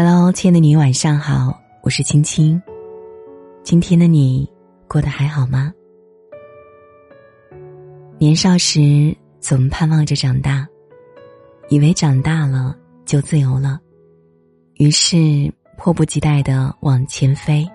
[0.00, 2.62] Hello，亲爱的你，晚上好，我是青青。
[3.64, 4.48] 今天的你
[4.86, 5.72] 过得还好吗？
[8.16, 10.64] 年少时总盼望着长大，
[11.68, 13.80] 以为长大了就自由了，
[14.74, 17.68] 于是迫不及待的往前飞。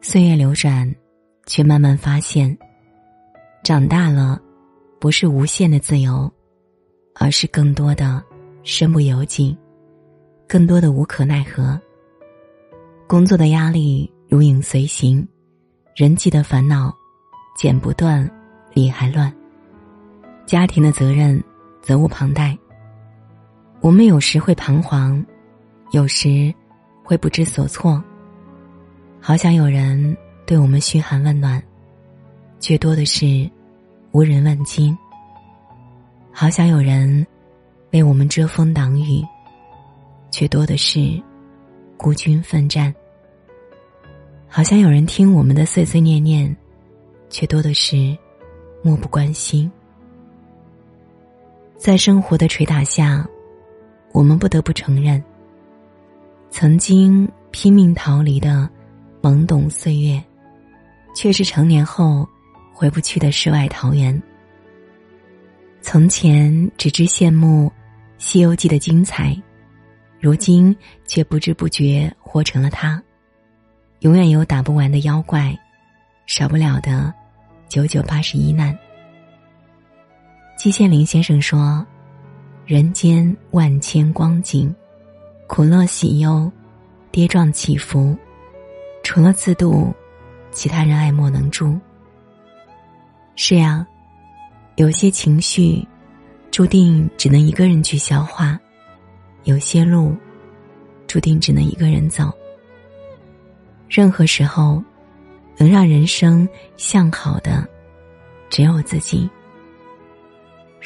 [0.00, 0.90] 岁月流转，
[1.44, 2.56] 却慢慢发现，
[3.62, 4.40] 长大了
[4.98, 6.32] 不是无限的自由，
[7.16, 8.24] 而是更多的
[8.62, 9.54] 身不由己。
[10.48, 11.78] 更多的无可奈何。
[13.06, 15.26] 工作的压力如影随形，
[15.94, 16.90] 人际的烦恼
[17.54, 18.28] 剪不断，
[18.72, 19.30] 理还乱。
[20.46, 21.42] 家庭的责任
[21.82, 22.56] 责无旁贷。
[23.80, 25.22] 我们有时会彷徨，
[25.92, 26.52] 有时
[27.04, 28.02] 会不知所措。
[29.20, 31.62] 好想有人对我们嘘寒问暖，
[32.58, 33.48] 却多的是
[34.12, 34.96] 无人问津。
[36.32, 37.26] 好想有人
[37.90, 39.22] 为我们遮风挡雨。
[40.38, 41.20] 却多的是
[41.96, 42.94] 孤军奋战，
[44.46, 46.56] 好像有人听我们的碎碎念念，
[47.28, 48.16] 却多的是
[48.80, 49.68] 漠不关心。
[51.76, 53.26] 在生活的捶打下，
[54.12, 55.20] 我们不得不承认，
[56.50, 58.70] 曾经拼命逃离的
[59.20, 60.22] 懵懂岁月，
[61.16, 62.24] 却是成年后
[62.72, 64.22] 回不去的世外桃源。
[65.82, 67.66] 从前只知羡慕
[68.18, 69.36] 《西游记》的精彩。
[70.20, 73.00] 如今却不知不觉活成了他，
[74.00, 75.56] 永远有打不完的妖怪，
[76.26, 77.14] 少不了的
[77.68, 78.76] 九九八十一难。
[80.56, 81.86] 季羡林先生说
[82.66, 84.74] ：“人间万千光景，
[85.46, 86.50] 苦乐喜忧，
[87.12, 88.16] 跌撞起伏，
[89.04, 89.94] 除了自渡，
[90.50, 91.78] 其他人爱莫能助。”
[93.36, 93.86] 是呀，
[94.74, 95.86] 有些情绪，
[96.50, 98.58] 注定只能一个人去消化。
[99.48, 100.14] 有些路，
[101.06, 102.30] 注定只能一个人走。
[103.88, 104.84] 任何时候，
[105.56, 107.66] 能让人生向好的，
[108.50, 109.26] 只有自己。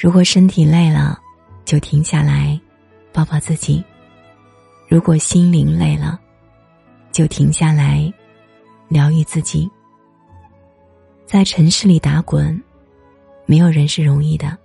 [0.00, 1.20] 如果身体累了，
[1.64, 2.56] 就停下来，
[3.12, 3.82] 抱抱自己；
[4.86, 6.20] 如果心灵累了，
[7.10, 8.12] 就停下来，
[8.86, 9.68] 疗愈自己。
[11.26, 12.62] 在城市里打滚，
[13.44, 14.56] 没有人是容易的。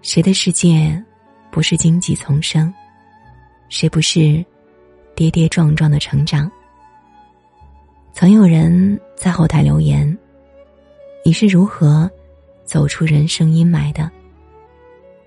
[0.00, 1.04] 谁的世界？
[1.50, 2.72] 不是荆棘丛生，
[3.68, 4.44] 谁不是
[5.14, 6.50] 跌跌撞撞的成长？
[8.12, 10.16] 曾有人在后台留言
[11.24, 12.10] ：“你是如何
[12.64, 14.10] 走出人生阴霾的？”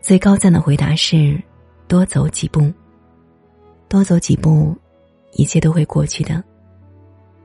[0.01, 1.41] 最高赞的回答是
[1.87, 2.71] ：“多走几步，
[3.87, 4.75] 多走几步，
[5.33, 6.43] 一切都会过去的。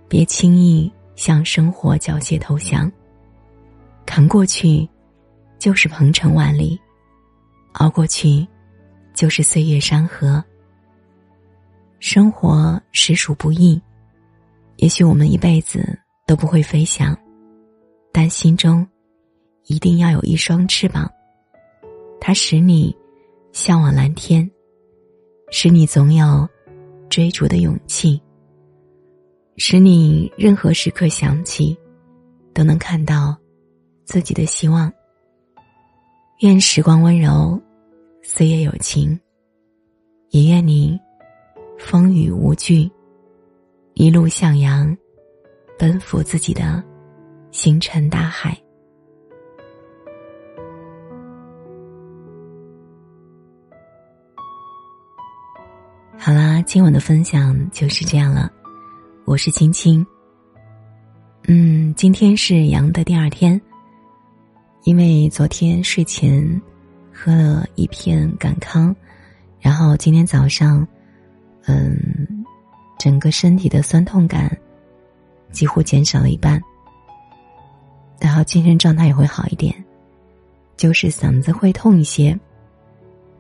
[0.09, 2.91] 别轻易向生活缴械投降，
[4.05, 4.89] 扛过去
[5.59, 6.81] 就是鹏程万里，
[7.73, 8.47] 熬过去。”
[9.17, 10.45] 就是岁月山河。
[11.99, 13.81] 生活实属不易，
[14.77, 17.17] 也许我们一辈子都不会飞翔，
[18.13, 18.87] 但心中
[19.65, 21.11] 一定要有一双翅膀，
[22.21, 22.95] 它使你
[23.53, 24.49] 向往蓝天，
[25.51, 26.47] 使你总有
[27.09, 28.21] 追逐的勇气，
[29.57, 31.75] 使你任何时刻想起，
[32.53, 33.35] 都能看到
[34.05, 34.93] 自己的希望。
[36.41, 37.59] 愿时光温柔。
[38.29, 39.19] 岁月有情，
[40.31, 40.99] 也愿你
[41.79, 42.91] 风雨无惧，
[43.95, 44.95] 一路向阳，
[45.79, 46.83] 奔赴自己的
[47.53, 48.61] 星辰大海。
[56.19, 58.51] 好啦，今晚的分享就是这样了。
[59.25, 60.05] 我是青青。
[61.47, 63.59] 嗯，今天是阳的第二天，
[64.83, 66.61] 因为昨天睡前。
[67.19, 68.95] 喝了一片感康，
[69.59, 70.87] 然后今天早上，
[71.65, 72.45] 嗯，
[72.99, 74.55] 整个身体的酸痛感
[75.51, 76.61] 几乎减少了一半，
[78.21, 79.75] 然后精神状态也会好一点，
[80.77, 82.39] 就是嗓子会痛一些，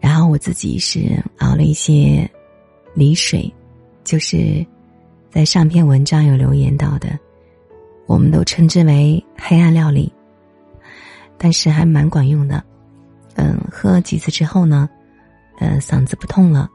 [0.00, 2.28] 然后我自己是熬了一些
[2.94, 3.52] 梨水，
[4.04, 4.66] 就是
[5.30, 7.16] 在上篇文章有留言到的，
[8.06, 10.10] 我们都称之为黑暗料理，
[11.36, 12.64] 但是还蛮管用的。
[13.36, 14.88] 嗯，喝了几次之后呢，
[15.58, 16.68] 呃，嗓子不痛了，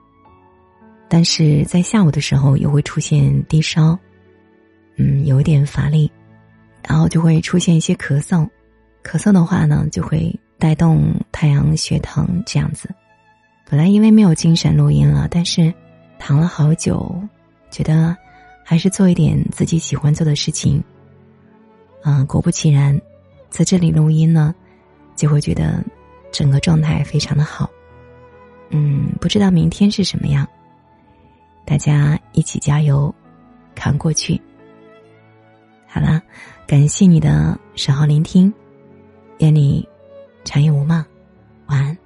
[1.09, 3.97] 但是在下午的时候又会出现低烧，
[4.97, 6.11] 嗯，有一点乏力，
[6.87, 8.47] 然后就会出现一些咳嗽，
[9.03, 12.87] 咳嗽的话呢，就会带动太阳血糖这样子。
[13.67, 15.73] 本来因为没有精神录音了，但是
[16.19, 17.11] 躺了好久，
[17.71, 18.15] 觉得
[18.63, 20.83] 还是做一点自己喜欢做的事情。
[22.03, 22.99] 嗯，果不其然，
[23.49, 24.53] 在这里录音呢，
[25.15, 25.83] 就会觉得。
[26.31, 27.69] 整个状态非常的好，
[28.69, 30.47] 嗯，不知道明天是什么样，
[31.65, 33.13] 大家一起加油，
[33.75, 34.39] 扛过去。
[35.87, 36.21] 好啦，
[36.65, 38.51] 感谢你的守候聆听，
[39.39, 39.87] 愿你
[40.43, 41.03] 长夜无梦。
[41.67, 41.97] 晚安